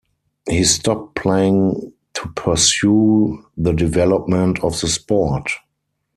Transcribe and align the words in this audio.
He 0.49 0.63
stopped 0.63 1.13
playing 1.13 1.93
to 2.13 2.29
pursue 2.35 3.45
the 3.55 3.71
development 3.71 4.59
of 4.63 4.79
the 4.81 4.87
sport. 4.87 5.51